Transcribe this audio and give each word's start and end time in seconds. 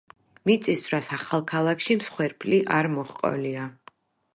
მიწისძვრას 0.49 1.11
ახალქალაქში 1.19 2.01
მსხვერპლი 2.01 2.65
არ 2.79 2.95
მოჰყოლია. 2.97 3.73